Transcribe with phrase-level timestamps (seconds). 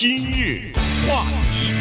[0.00, 0.72] 今日
[1.06, 1.74] 话题，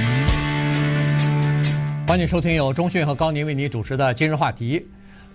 [2.06, 4.86] 欢迎收听由中讯和高宁为你主持的今日话题。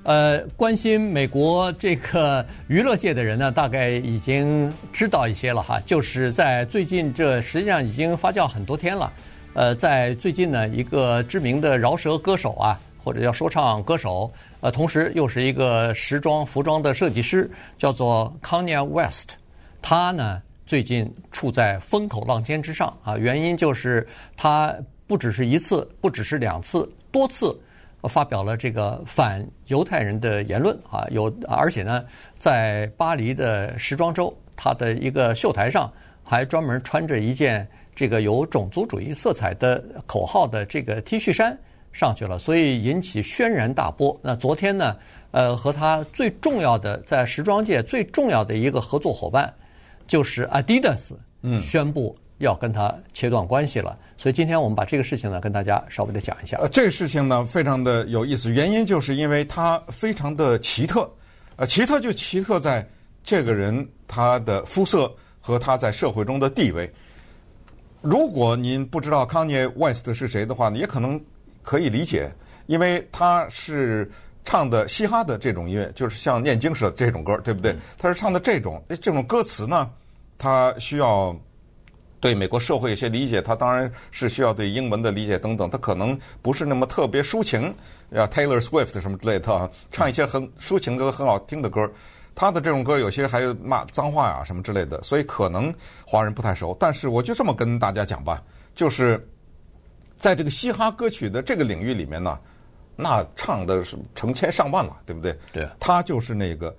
[0.02, 5.80] 呃，关心美国这个娱乐界的人呢，大概已经知道一些了哈。
[5.86, 9.10] 就是在最近，这实际上已经发酵很多天了。
[9.54, 14.30] 呃，在最近呢，一个知名的饶舌歌手啊，或者叫说唱歌手，
[14.60, 19.36] 呃，同时又是一个时装服装的设计师，叫做 Kanye West，
[19.80, 20.42] 他呢。
[20.66, 24.06] 最近处在风口浪尖之上啊，原因就是
[24.36, 24.74] 他
[25.06, 27.54] 不只是一次，不只是两次，多次
[28.08, 32.02] 发表了这个反犹太人的言论啊，有而且呢，
[32.38, 35.92] 在巴黎的时装周，他的一个秀台上
[36.24, 41.56] 还专门穿着一件这个有种族主义色彩的口号的这个 T 恤衫
[41.92, 44.18] 上去了，所以引起轩然大波。
[44.22, 44.96] 那昨天呢，
[45.30, 49.52] 呃，和他最重要的在时装界最重要的一个合作伙伴。
[50.06, 53.96] 就是 Adidas，嗯，宣布要跟他切断关系了。
[53.98, 56.56] 嗯、所以今天我们把这个事情呢，跟大家稍微的讲一下。
[56.58, 61.10] 呃，这个事情呢，非常的有意思，原因就是因为它非常的奇特。
[61.56, 62.86] 呃，奇特就奇特在
[63.22, 66.92] 这个人他的肤色和他在社会中的地位。
[68.02, 71.20] 如果您不知道 Kanye West 是谁的话呢，也可能
[71.62, 72.30] 可以理解，
[72.66, 74.10] 因为他是。
[74.44, 77.74] 唱的嘻哈的这种音乐，就是像念经似的这种歌，对不对？
[77.98, 79.90] 他是唱的这种，这种歌词呢，
[80.36, 81.34] 他需要
[82.20, 87.68] 对美国社会有些理解，他当然是需要对英文的理解等等，他可能不是那么特别抒情，
[88.14, 91.90] 啊，Taylor Swift 什么之类的啊，唱一些很抒情的、很好听的歌。
[92.34, 95.72] 他的这种歌有些还有骂脏话呀什么之类的，所以可能
[96.06, 96.76] 华人不太熟。
[96.78, 98.42] 但是我就这么跟大家讲吧，
[98.74, 99.26] 就是
[100.18, 102.38] 在这个嘻哈歌曲的这个领域里面呢。
[102.96, 105.36] 那唱的是成千上万了，对不对？
[105.52, 105.68] 对。
[105.80, 106.74] 他就是那个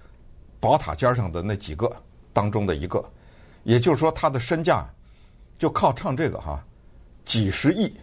[0.59, 1.91] 宝塔尖上的那几个
[2.31, 3.03] 当中的一个，
[3.63, 4.85] 也就是说，他的身价
[5.57, 6.63] 就靠唱这个哈，
[7.25, 7.93] 几十亿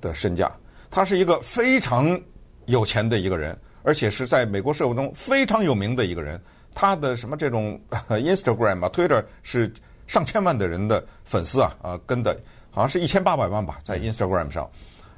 [0.00, 0.50] 的身价。
[0.90, 2.18] 他是一个非常
[2.66, 6.40] 有钱的一个人，而且是在美国社会中非常有名的一个人。
[6.74, 7.78] 他的什么这种
[8.08, 9.72] Instagram 啊、Twitter 是
[10.06, 12.38] 上千万的人的粉丝啊啊跟的，
[12.70, 14.70] 好像是一千八百万吧，在 Instagram 上，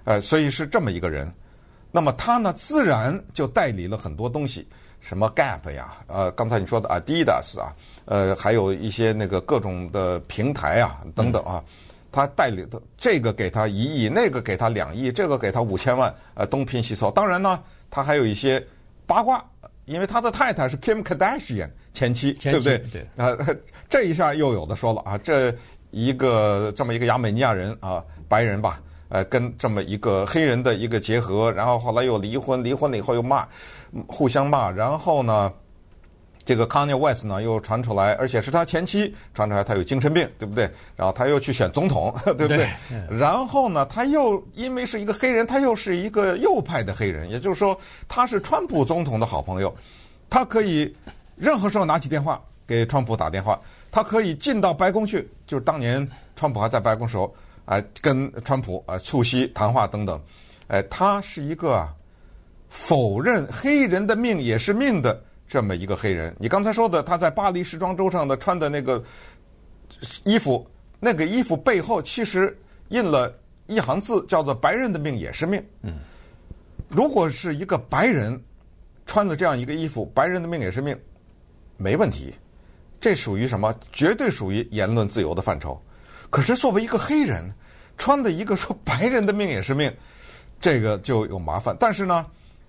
[0.04, 1.32] 呃，所以是这么一个人。
[1.92, 4.66] 那么他呢，自然就代理了很多东西，
[5.00, 7.74] 什么 Gap 呀，呃，刚才你说的 Adidas 啊，
[8.04, 11.62] 呃，还有一些那个各种的平台啊，等等啊，
[12.12, 17.10] 他代理的这个给他一亿，那个给他两亿，这个给他五千万，呃，东拼西凑。
[17.10, 18.64] 当然呢，他还有一些
[19.06, 19.44] 八卦，
[19.86, 23.02] 因为他的太太是 Kim Kardashian 前妻，前妻对不对？
[23.16, 23.24] 对。
[23.24, 23.36] 啊，
[23.90, 25.52] 这一下又有的说了啊，这
[25.90, 28.80] 一个这么一个亚美尼亚人啊，白人吧。
[29.10, 33.44] 呃，跟这么一个黑人的一个结合，然后后来又离婚，离婚了以后又骂，
[34.06, 35.53] 互相骂，然后呢，
[36.44, 40.71] 这个 Kanye West 呢又传出来，而且是他前妻传出来他有精神病，对不对？
[40.94, 42.56] 然后他又去选总统， 对不对？
[42.56, 43.19] 对。
[43.19, 49.75] 然后呢，他又因为是一个黑人，他又是一个右派的黑人，也就是说他是川普总统的好朋友，
[50.31, 50.94] 他可以
[51.34, 53.60] 任何时候拿起电话给川普打电话，
[53.91, 57.34] 他可以进到白宫去，就是当年川普还在白宫时候。
[57.70, 60.20] 啊，跟川普啊促膝谈话等等，
[60.66, 61.94] 哎，他是一个啊
[62.69, 66.34] 否认黑人的命也是命的这么一个黑人。
[66.41, 69.00] 你刚才说的，他在巴黎时装周上的穿的那个
[70.25, 73.32] 衣服，那个衣服背后其实印了
[73.69, 75.64] 一行字，叫做“白人的命也是命”。
[75.82, 76.00] 嗯，
[76.88, 78.36] 如果是一个白人
[79.06, 80.98] 穿的这样一个衣服，“白人的命也是命”，
[81.78, 82.34] 没问题，
[83.00, 83.72] 这属于什么？
[83.92, 85.80] 绝对属于言论自由的范畴。
[86.30, 87.44] 可是作为一个黑人，
[88.00, 89.94] 穿的一个说白人的命也是命，
[90.58, 91.76] 这个就有麻烦。
[91.78, 92.24] 但是呢，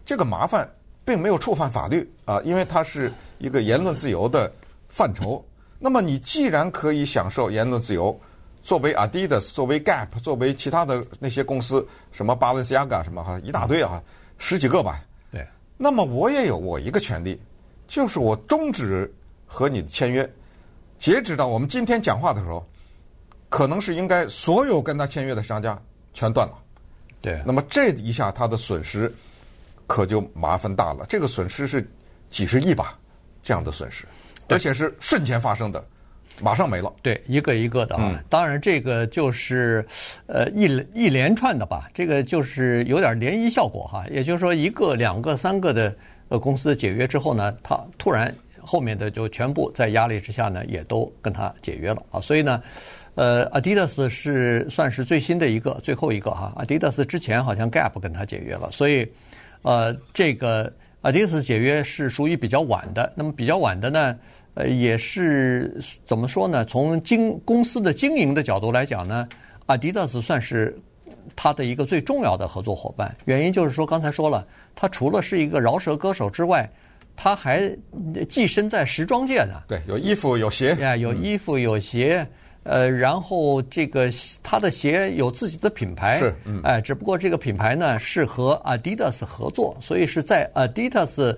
[0.06, 0.70] 这个麻烦
[1.06, 4.52] 并没有触犯法律啊，因为它是一个言论自由的
[4.90, 5.44] 范畴。
[5.80, 8.20] 那么你既然可以享受言论自由，
[8.62, 14.04] 作为 Adidas、作为 Gap、作为其他的那些公司，什么 Balenciaga 什么哈一大堆啊，
[14.38, 15.00] 十几个吧。
[15.32, 15.48] 对。
[15.78, 17.42] 那么我也有我一个权利，
[17.88, 19.10] 就是我终止
[19.46, 20.30] 和你的签约，
[21.00, 22.68] 截止到我们今天讲话的时候。
[23.52, 25.78] 可能是应该所有跟他签约的商家
[26.14, 26.54] 全断了，
[27.20, 27.42] 对。
[27.46, 29.14] 那么这一下他的损失
[29.86, 31.06] 可就麻烦大了。
[31.10, 31.86] 这个损失是
[32.30, 32.98] 几十亿吧，
[33.44, 34.06] 这样的损失，
[34.48, 35.86] 而且是瞬间发生的，
[36.40, 36.94] 马上没了。
[37.02, 38.24] 对，一个一个的啊。
[38.30, 39.86] 当然，这个就是
[40.28, 44.06] 呃一一连串的吧，这个就是有点涟漪效果哈。
[44.10, 45.94] 也就是说，一个、两个、三个的
[46.30, 52.22] 呃公司解约之后呢，他突然后面的就全部在压力之下呢，也都跟他解约了啊。
[52.22, 52.64] 所以呢。
[53.16, 56.54] 呃，Adidas 是算是最新的一个，最后一个哈。
[56.58, 59.06] Adidas 之前好像 Gap 跟他解约了，所以，
[59.64, 60.72] 呃，这个
[61.02, 63.12] Adidas 解约是属于比较晚的。
[63.14, 64.18] 那么比较晚的呢，
[64.54, 66.64] 呃，也是怎么说呢？
[66.64, 69.28] 从经公司的经营的角度来讲呢
[69.66, 70.74] 阿迪达斯算是
[71.36, 73.14] 他的一个最重要的合作伙伴。
[73.26, 76.70] 原因就是说，刚才说了，他除了是一个饶舌歌手之外，
[77.16, 77.70] 他还
[78.30, 79.62] 寄身在时装界呢。
[79.68, 80.76] 对，有衣服有鞋。
[80.76, 82.26] 呀，有衣服有鞋。
[82.64, 84.10] 呃，然后这个
[84.44, 86.18] 他的鞋有自己的品牌。
[86.20, 86.34] 是。
[86.46, 86.62] 嗯。
[86.64, 91.36] 哎，只不过这个品牌呢是和 Adidas 合作，所以是在 Adidas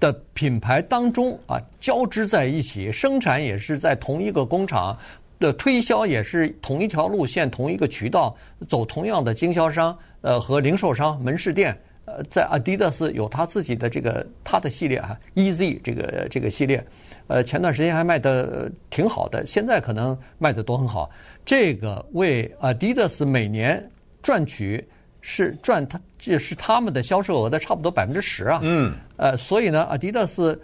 [0.00, 4.96] 的品牌当中啊，交织在一起，生产也是在同一个工厂
[5.38, 8.34] 的，推销也是同一条路线、同一个渠道，
[8.68, 11.76] 走同样的经销商呃和零售商门市店。
[12.04, 16.84] 呃，在 Adidas 有他自己的这个他的系列啊，EZ 这个这个系列，
[17.32, 21.10] 呃，前段时间还卖的挺好的，现在可能卖的都很好。
[21.44, 23.90] 这个为 Adidas 每年
[24.22, 24.86] 赚取。
[25.24, 28.58] 是赚他，这是他们的销售额的差不多百分之十啊。
[28.64, 28.92] 嗯。
[29.16, 30.58] 呃，所以呢，，Adidas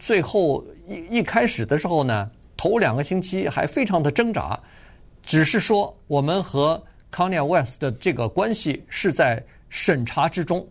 [0.00, 4.58] 最后一一开始的时候呢，头两个星期还非常的挣扎，
[5.22, 6.82] 只是说我们和
[7.12, 10.66] Kanye West 的这个关系是在审查之中，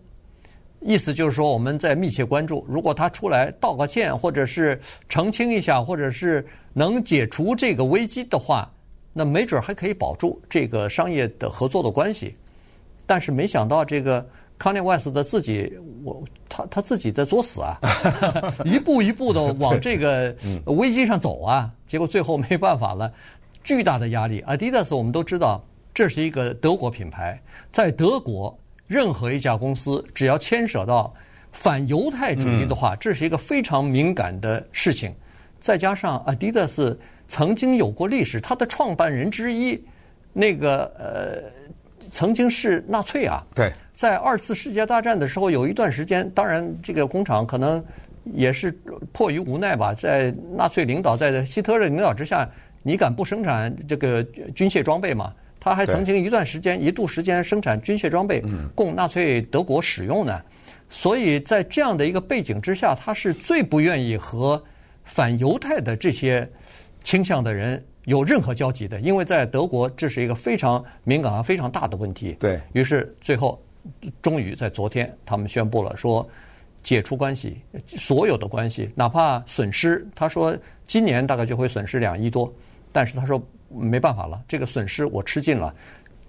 [0.82, 4.80] 意思就是说我们在密切关注，如果他出来道个歉，或者是
[5.10, 8.72] 澄清一下，或者是能解除这个危机的话，
[9.12, 12.34] 那没准还可以保住这个商业的合作的关系。
[13.06, 14.26] 但是没想到这个
[14.58, 15.74] Kanye West 的自己，
[16.04, 17.78] 我他他自己在作死啊，
[18.64, 20.34] 一步一步的往这个
[20.66, 23.12] 危机上走啊，结果最后没办法了，
[23.64, 24.42] 巨大的压力。
[24.44, 25.62] Adidas 我们都知道，
[25.94, 27.42] 这是一个德国品牌，
[27.72, 28.58] 在德国
[28.90, 31.14] 任何一家公司只要牵扯到
[31.54, 35.14] 反犹太主义的话，这是一个非常敏感的事情。
[35.62, 36.98] 再加上 Adidas
[37.28, 39.82] 曾经有过历史，他的创办人之一
[40.34, 41.70] 那个呃。
[42.12, 47.84] 曾经是纳粹啊，对，在二次世界大战的时候，有一段时间，当然这个工厂可能
[48.34, 48.72] 也是
[49.12, 52.50] 迫于无奈吧，在纳粹领导在希特勒领导之下，
[52.82, 54.24] 你敢不生产这个
[54.56, 55.32] 军械装备吗？
[55.60, 60.42] 他还曾经一段时间、一度时间生产军械装备供纳粹德国使用呢。
[60.90, 64.62] 所以在这样的一个背景之下，他是最不愿意和
[65.04, 66.50] 反犹太的这些
[67.04, 67.84] 倾向的人。
[68.06, 72.36] 有任何交集的，因为在德国这是一个非常敏感和非常大的问题。
[72.40, 73.62] 对，于是最后，
[74.20, 76.28] 终于在昨天，他们宣布了说
[76.82, 80.58] 解除关系，所有的关系，哪怕损失，他说
[80.88, 82.52] 今年大概就会损失两亿多，
[82.92, 83.40] 但是他说
[83.70, 85.74] 没办法了，这个损失我吃尽了，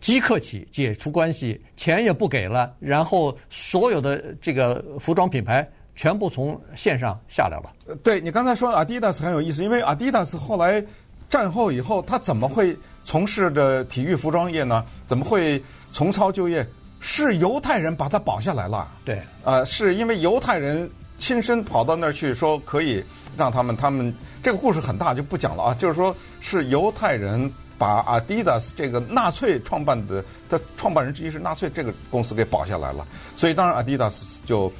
[0.00, 7.96] 即刻起解除关系，钱也不给了，然后所有的这个服装品牌全部从线上下来了。
[8.02, 10.84] 对，你刚才说阿迪达斯很有意思，因为阿迪达斯后来。
[11.28, 14.84] 战后以后，他怎么会从事的体育服装业呢？
[15.06, 15.62] 怎么会
[15.92, 16.66] 重操旧业？
[16.98, 18.90] 是犹太人把他保下来了。
[19.04, 19.14] 对，
[19.44, 23.00] 啊、呃，是因为犹太人亲身跑到那儿去说可以
[23.40, 25.74] 让他们，他们这个故事很大，就不讲了啊。
[25.74, 34.70] 就是说是犹太人把 Adidas 这个纳粹创办的的创办人之一是纳粹这个公司给保下来了，所以当然 Adidas 就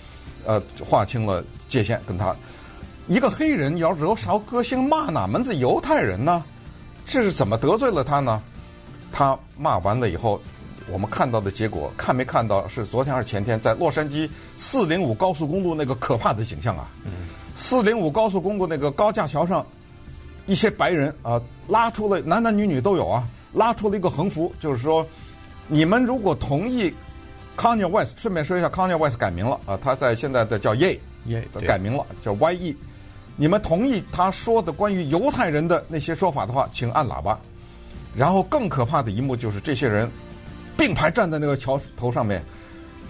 [0.45, 2.37] 呃划清了界限跟他。
[3.09, 6.45] 一个黑人要惹啥歌星骂哪门子犹太人呢？
[7.07, 8.41] 这是怎么得罪了他呢？
[9.11, 10.41] 他骂完了以后，
[10.93, 12.69] 我们看到的结果，看没看到？
[12.69, 16.87] 是昨天还是前天，在洛杉矶四零五高速公路那个可怕的景象啊！
[17.61, 19.65] 四零五高速公路那个高架桥上，
[20.47, 23.23] 一些白人啊拉出了男男女女都有啊，
[23.53, 25.07] 拉出了一个横幅，就是说，
[25.69, 26.93] 你们如果同意
[27.59, 30.99] Kanye West，顺便说一下，Kanye West 改名了啊，他在现在的叫 Ye，
[31.67, 32.75] 改名了叫 YE。
[33.37, 37.39] 你们同意他说的关于犹太人的那些说法的话，请按喇叭。
[38.17, 40.11] 然后更可怕的一幕就是这些人
[40.79, 42.43] 并排站在那个桥头上面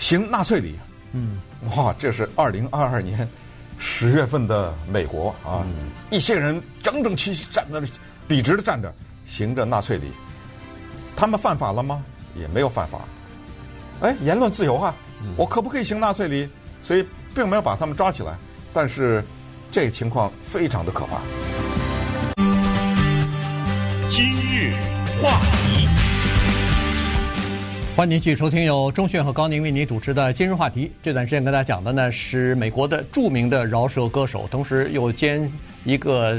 [0.00, 0.74] 行纳粹礼。
[1.12, 1.40] 嗯，
[1.76, 3.26] 哇，这是二零二二年
[3.80, 5.64] 十月份的美国啊！
[5.64, 7.86] 嗯、一些人整整齐齐站在那，
[8.28, 8.94] 笔直的站着，
[9.26, 10.12] 行着纳粹礼。
[11.16, 12.04] 他们犯法了吗？
[12.36, 13.00] 也没有犯法。
[14.02, 14.94] 哎，言论自由啊，
[15.36, 16.48] 我可不可以行纳粹礼？
[16.82, 18.36] 所以并没有把他们抓起来，
[18.72, 19.24] 但是。
[19.72, 21.20] 这个情况非常的可怕。
[24.08, 24.74] 今日
[25.22, 25.59] 话题，
[28.00, 30.86] 欢迎您继续收听由钟迅和高宁为您主持的《今日话题》。
[31.02, 35.52] 这段时间跟大家讲的呢是美国的著名的饶舌歌手，同时又兼
[35.84, 36.38] 一个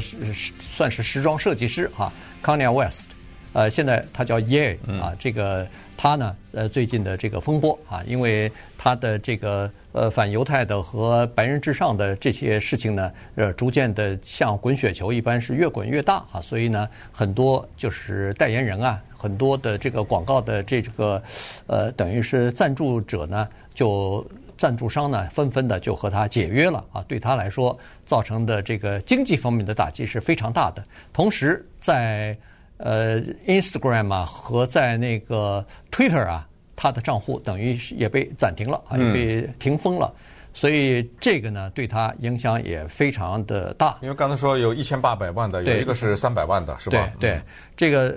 [0.60, 2.12] 算是时装设计师哈
[2.44, 3.10] ，Kanye West。
[3.54, 21.22] 呃，现在他叫 Ye 啊，这个他呢，呃，最近的这个风波啊，因为他的这个呃反犹太的和白人至上的这些事情呢，呃，逐渐的像滚雪球一般是越滚越大啊，所以呢，很多就是代言人啊，很多的这个广告的这个
[21.68, 24.26] 呃，等于是赞助者呢，就
[24.58, 32.36] 赞助商呢，纷纷的就和他解约了啊，对他来说造成的这个经济方面的打击是非常大的，同时在。
[32.84, 40.12] 呃，Instagram 啊和在那个 Twitter 啊，他的账户等于也被暂停了，啊，也被停封了。
[40.54, 43.98] 所以这个呢，对他影响也非常的大。
[44.02, 47.10] 因为刚才说有一千八百万的，有一个是三百万的，是吧？
[47.20, 47.42] 对对，
[47.78, 48.14] 这个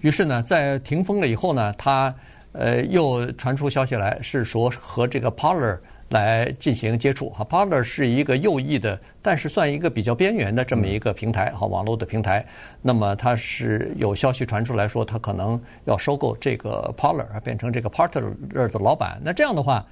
[0.00, 2.12] 于是呢，在停封了以后呢，他
[2.52, 7.30] 呃又传出消息来，是说和这个 Parler 来进行接触。
[7.30, 12.44] 哈，Parler 是一个右翼的，但是算一个比较边缘的这么一个平台，哈，网络的平台。
[12.82, 19.20] 那么他是有消息传出来说，他可能要收购这个 Parler，变成这个 Parler 的老板。
[19.22, 19.86] 那这样的话。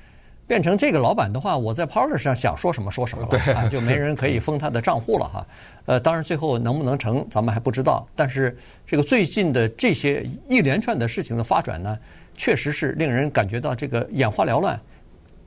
[0.47, 5.47] 变成这个老板的话，我在 Parler 上想说什么说什么了，啊，就没人可以封他的账户了哈。
[5.87, 8.07] 呃，当然最后能不能成，咱们还不知道。
[8.15, 8.57] 但是
[8.87, 11.99] 这个最近的这些一连串的事情的发展呢，
[12.37, 14.79] 确实是令人感觉到这个眼花缭乱。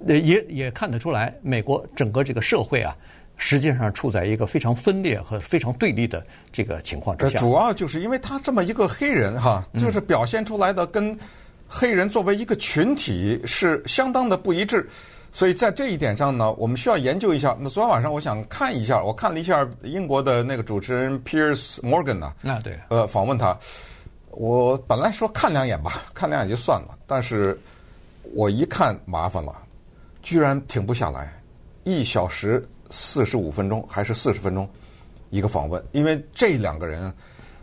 [0.07, 2.95] 呃，也也看得出来，美国整个这个社会啊，
[3.37, 7.37] 实际上处在一个非常分裂和非常对立的这个情况之下。
[7.37, 11.15] 主要就是因为他这么一个黑人哈，就是表现出来的跟。
[11.67, 14.87] 黑人作为一个群体是相当的不一致，
[15.33, 17.57] 所以在这一点上呢，我们需要研究一下。
[17.59, 23.57] 那昨天晚上我想看一下，我看了一下英国的那个主持人 Piers Morgan 呢，啊对，呃，访问他，
[24.31, 27.59] 我本来说看两眼吧，看两眼就算了，但是
[28.33, 29.53] 我一看麻烦了，
[30.21, 31.33] 居然停不下来，
[31.83, 34.69] 一小时四十五分钟还是四十分钟
[35.31, 37.13] 一个访问，因为这两个人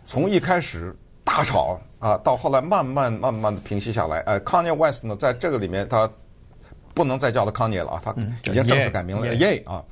[0.05, 0.95] 从一开始
[1.33, 1.81] 大吵。
[1.97, 4.19] 啊，到后来慢慢慢慢的平息下来。
[4.27, 6.07] 呃，Kanye West 呢，在这个里面他
[6.93, 8.13] 不能再叫他 Kanye 了啊，他
[8.43, 9.83] 已经正式改名了 Ye 啊。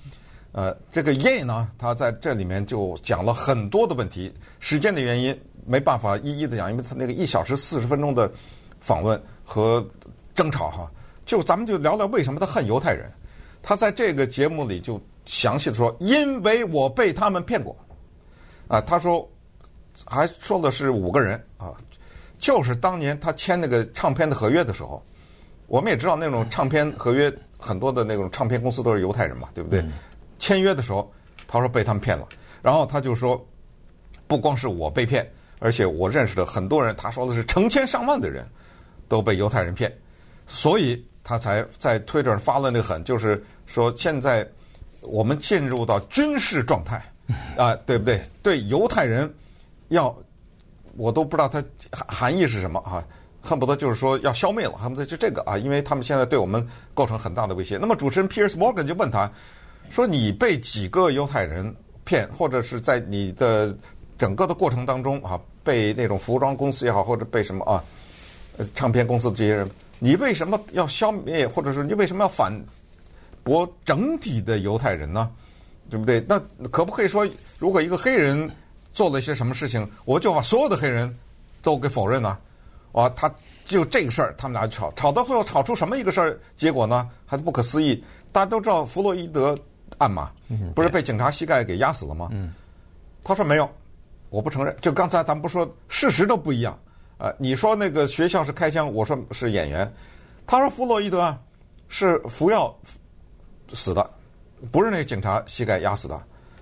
[0.52, 4.32] 呃，这个 Ye 呢，他在这里面就讲了很多的问题。
[4.60, 8.30] 时间的原因没办法一一的讲，因为他那个一小时四十分钟的
[8.82, 9.84] 访问和
[10.36, 10.92] 争吵哈，
[11.26, 13.10] 就咱们就聊聊为什么他恨犹太人。
[13.64, 17.74] 他在这个节目里就详细的说，因为我被他们骗过。
[18.68, 19.28] 啊，他说
[20.06, 21.74] 还说的是五个人啊。
[22.40, 25.04] 就是当年他签那个唱片的合约的时候，
[25.68, 29.84] 我们也知道那种唱片合约很多的那种唱片公司都是犹太人嘛，对不对？
[30.40, 31.14] 签约的时候，
[31.48, 32.28] 他说被他们骗了，
[32.64, 33.40] 然后他就说，
[34.26, 35.30] 不光是我被骗，
[35.60, 38.44] 而且我认识的很多人，他说的是成千上万的人
[39.08, 39.96] 都被犹太人骗，
[40.48, 44.48] 所以他才在推特上发了那个狠，就是说现在
[45.02, 47.00] 我们进入到军事状态
[47.56, 48.20] 啊，对不对？
[48.42, 49.32] 对犹太人
[49.92, 50.14] 要。
[50.98, 53.02] 我都不知道它含含义是什么啊，
[53.42, 57.78] 恨不得就是说要消灭了，恨不得就这个啊，因为他们现在对我们构成很大的威胁。
[57.78, 59.32] 那么主持人 Piers Morgan 就问他，
[59.90, 63.74] 说你被几个犹太人骗，或者是在你的
[64.18, 67.82] 整个的过程当中啊，被那种服装公司也好，或者被什么啊，
[68.76, 72.54] 唱片公司的这些人，你为什么要消灭，或者是你为什么要反
[73.46, 75.32] 驳整体的犹太人呢？
[75.90, 76.22] 对不对？
[76.28, 76.38] 那
[76.70, 77.26] 可不可以说，
[77.58, 78.52] 如果一个黑人？
[78.94, 81.14] 做了一些什么事情，我就把所有的黑人
[81.62, 82.40] 都给否认了。
[82.92, 83.34] 啊，他
[83.66, 86.38] 就这个事儿，他们俩就吵，吵到最后吵出什么一个事儿？
[86.58, 88.04] 结果呢，还是不可思议。
[88.34, 89.56] 大家都知道弗洛伊德
[89.98, 90.30] 案嘛，
[90.76, 92.30] 不是被警察膝盖给压死了吗？
[93.24, 93.70] 他说没有，
[94.30, 94.76] 我不承认。
[94.82, 96.78] 就刚才咱们不说事实都不一样。
[97.18, 99.90] 呃，你说那个学校是开枪，我说是演员。
[100.46, 101.34] 他说弗洛伊德
[101.88, 102.76] 是服药
[103.74, 104.10] 死的，
[104.70, 106.22] 不是那个警察膝盖压死的。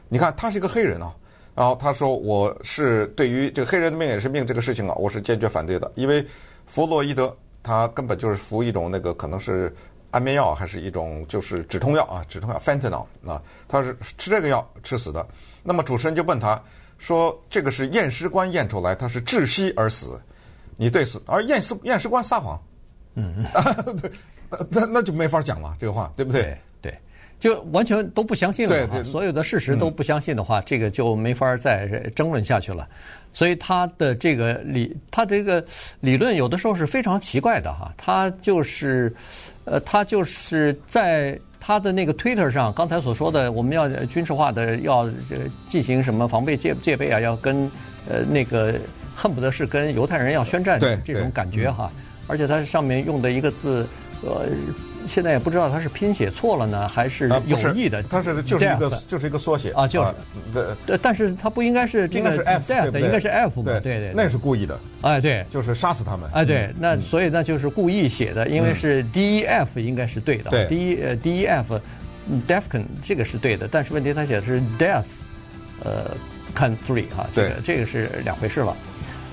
[0.10, 1.12] 你看，他是一个黑人啊。
[1.60, 5.92] 然后他说：“我是对于这个黑人的命也是命这个事情啊，我是坚决反对的。
[5.96, 6.26] 因为
[6.66, 9.76] 弗洛伊德他根本就是服一种那个可能是
[10.10, 15.28] 安眠药，还是一种就是止痛药啊，止痛药 fentanyl 啊，他是吃这个药吃死的。
[15.62, 16.64] 那么主持人就问他
[16.98, 20.18] 说：‘这个是验尸官验出来他是窒息而死，
[20.78, 22.58] 你对死？’而验尸验尸官撒谎，
[23.16, 23.46] 嗯
[23.86, 24.10] 嗯，对，
[24.70, 26.58] 那那就没法讲了，这个话对不？”对
[27.40, 32.86] 就完全都不相信了，对对，所有的事实都不相信的话，嗯、这个就没法再争论下去了。
[33.34, 35.64] 所以他的这个理，他这个
[36.02, 37.94] 理论有的时候是非常奇怪的哈。
[37.96, 39.14] 他就是，
[39.64, 45.10] 呃，他就是在他的那个 Twitter 上，刚才所说的，我们要军事化的，要
[45.68, 47.72] 进行什么防备戒戒备啊，要跟
[48.10, 48.74] 呃那个
[49.16, 51.90] 恨不得是跟犹太人要宣战这种感觉哈。
[52.28, 53.88] 而且他上面用的一个字，
[54.24, 54.46] 呃。
[55.08, 58.04] 现在也不知道他是拼写错了呢，还是有意的。
[58.04, 60.14] 他是就是一个就是一个缩写啊，就是
[60.86, 63.80] 对，但是他不应该是这个 death，应该是 F 嘛？
[63.80, 64.80] 对对，那是故意的。
[65.02, 66.30] 哎，对，就是杀死他们。
[66.34, 70.50] 哎，对，那所以那就是故意写的，因为是 D E F 应该是对的。
[70.52, 75.06] 对，D 呃 D E F，Defcon 这个是对的，但是问题他写的是 death，
[75.84, 76.16] 呃
[76.56, 78.76] ，country 哈，这个这个是两回事了。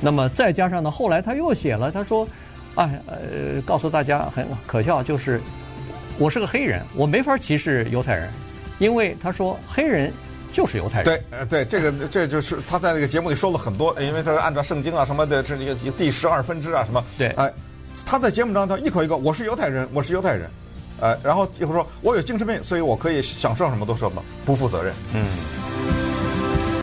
[0.00, 2.28] 那么再加上呢，后来他又写了，他说，
[2.76, 5.40] 哎呃，告诉大家很可笑，就是。
[6.18, 8.30] 我是个黑人，我没法歧视犹太人，
[8.78, 10.10] 因为他说黑人
[10.50, 11.04] 就是犹太人。
[11.04, 17.04] 对，呃，对，这个这就是他在那个节目里说了很多，因为他是按照圣经啊什么的，这一个第十二分支啊什么。
[17.18, 17.52] 对，哎、呃，
[18.06, 20.48] 他在节目当中他一口一个我是犹太人，我是犹太人，
[21.00, 24.94] 呃，然后一会儿说我有精神病，所以我可以想说什么都说什么，不负责任。
[25.12, 25.65] 嗯。